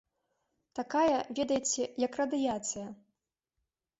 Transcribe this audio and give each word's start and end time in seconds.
Такая, 0.79 1.17
ведаеце, 1.39 1.81
як 2.05 2.17
радыяцыя. 2.21 2.87